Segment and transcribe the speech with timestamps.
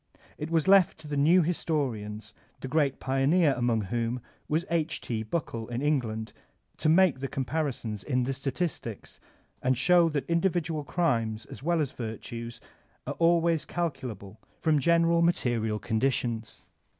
[0.39, 4.99] It was left to the new historians, the great pioneer among whom was H.
[4.99, 5.21] T.
[5.21, 6.33] Buckle in England,
[6.77, 9.19] to make the comparisons in the statistics,
[9.61, 12.59] and show that individual crimes as well as virtues
[13.05, 16.63] are always calculable from gen* eral material conditions.